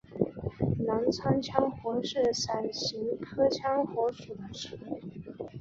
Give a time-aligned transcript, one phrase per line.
[0.87, 4.97] 澜沧羌活是伞形科羌活属的植物。